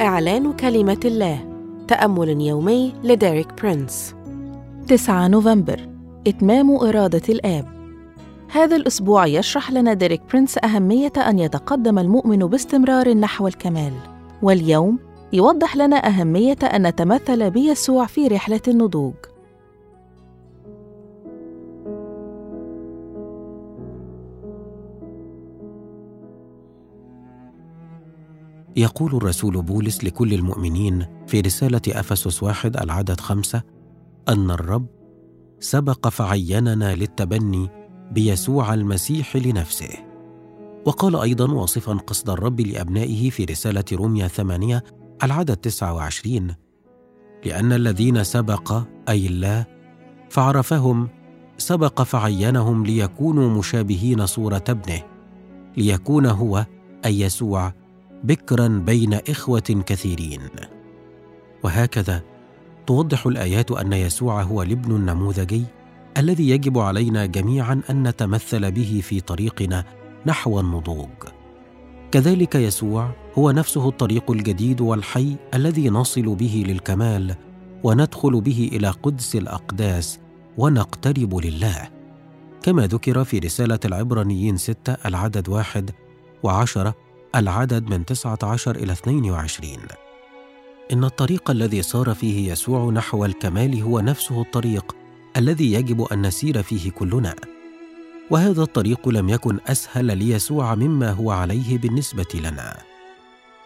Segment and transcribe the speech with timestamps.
[0.00, 1.38] إعلان كلمة الله.
[1.88, 4.14] تأمل يومي لديريك برينس.
[4.88, 5.88] 9 نوفمبر
[6.26, 7.66] إتمام إرادة الآب.
[8.52, 13.92] هذا الأسبوع يشرح لنا ديريك برينس أهمية أن يتقدم المؤمن باستمرار نحو الكمال.
[14.42, 14.98] واليوم
[15.32, 19.14] يوضح لنا أهمية أن نتمثل بيسوع في رحلة النضوج.
[28.76, 33.62] يقول الرسول بولس لكل المؤمنين في رسالة أفسس واحد العدد خمسة
[34.28, 34.86] أن الرب
[35.60, 37.68] سبق فعيننا للتبني
[38.12, 40.10] بيسوع المسيح لنفسه.
[40.86, 44.84] وقال أيضا واصفا قصد الرب لأبنائه في رسالة روميا ثمانية
[45.22, 46.54] العدد تسعة وعشرين
[47.44, 49.66] لأن الذين سبق أي الله
[50.30, 51.08] فعرفهم
[51.58, 55.02] سبق فعينهم ليكونوا مشابهين صورة ابنه
[55.76, 56.66] ليكون هو
[57.04, 57.72] أي يسوع
[58.24, 60.40] بكرا بين إخوة كثيرين.
[61.62, 62.22] وهكذا
[62.86, 65.64] توضح الآيات أن يسوع هو الابن النموذجي
[66.16, 69.84] الذي يجب علينا جميعا أن نتمثل به في طريقنا
[70.26, 71.08] نحو النضوج.
[72.12, 77.34] كذلك يسوع هو نفسه الطريق الجديد والحي الذي نصل به للكمال
[77.82, 80.18] وندخل به إلى قدس الأقداس
[80.58, 81.88] ونقترب لله.
[82.62, 85.90] كما ذكر في رسالة العبرانيين ستة العدد واحد
[86.42, 86.94] وعشرة
[87.34, 89.80] العدد من تسعة عشر إلى اثنين وعشرين.
[90.92, 94.96] إن الطريق الذي صار فيه يسوع نحو الكمال هو نفسه الطريق
[95.36, 97.34] الذي يجب أن نسير فيه كلنا.
[98.30, 102.76] وهذا الطريق لم يكن أسهل ليسوع مما هو عليه بالنسبة لنا.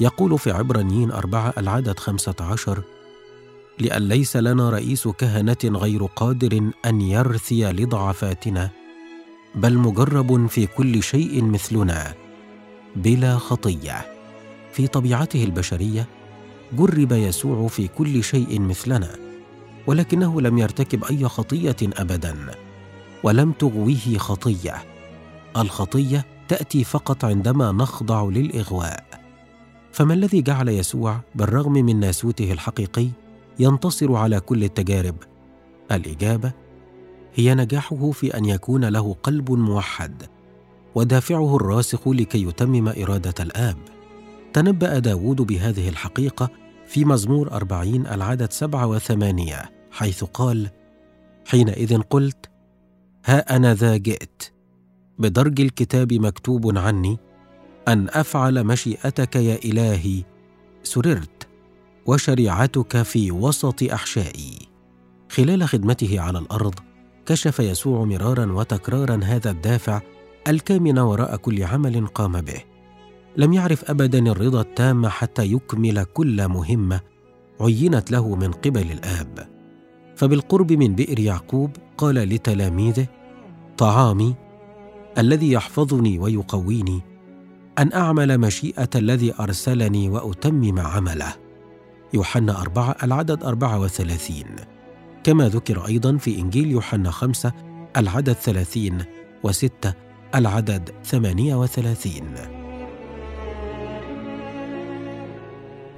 [0.00, 2.82] يقول في عبرانيين أربعة العدد خمسة عشر
[3.78, 8.70] لأن ليس لنا رئيس كهنة غير قادر أن يرثي لضعفاتنا
[9.54, 12.27] بل مجرب في كل شيء مثلنا.
[12.96, 14.06] بلا خطية.
[14.72, 16.06] في طبيعته البشرية
[16.72, 19.16] جرب يسوع في كل شيء مثلنا
[19.86, 22.36] ولكنه لم يرتكب أي خطية أبداً
[23.22, 24.74] ولم تغويه خطية.
[25.56, 29.04] الخطية تأتي فقط عندما نخضع للإغواء.
[29.92, 33.08] فما الذي جعل يسوع بالرغم من ناسوته الحقيقي
[33.58, 35.16] ينتصر على كل التجارب؟
[35.92, 36.52] الإجابة
[37.34, 40.22] هي نجاحه في أن يكون له قلب موحد.
[40.94, 43.76] ودافعه الراسخ لكي يتمم إرادة الآب.
[44.52, 46.50] تنبأ داود بهذه الحقيقة
[46.86, 50.70] في مزمور أربعين العدد سبعة وثمانية حيث قال
[51.46, 52.50] حينئذ قلت
[53.24, 54.42] ها أنا ذا جئت.
[55.18, 57.18] بدرج الكتاب مكتوب عني
[57.88, 60.24] أن أفعل مشيئتك يا إلهي.
[60.82, 61.48] سررت
[62.06, 64.58] وشريعتك في وسط أحشائي.
[65.30, 66.74] خلال خدمته على الأرض
[67.26, 70.00] كشف يسوع مرارا وتكرارا هذا الدافع
[70.48, 72.64] الكامن وراء كل عمل قام به.
[73.36, 77.00] لم يعرف ابدا الرضا التام حتى يكمل كل مهمة
[77.60, 79.48] عينت له من قبل الآب.
[80.16, 83.06] فبالقرب من بئر يعقوب قال لتلاميذه
[83.78, 84.34] طعامي
[85.18, 87.00] الذي يحفظني ويقويني
[87.78, 91.34] أن أعمل مشيئة الذي أرسلني وأتمم عمله.
[92.14, 94.46] يوحنا أربعة العدد أربعة وثلاثين.
[95.24, 97.52] كما ذكر أيضا في إنجيل يوحنا خمسة
[97.96, 98.98] العدد ثلاثين
[99.44, 102.34] وستة العدد ثمانية وثلاثين.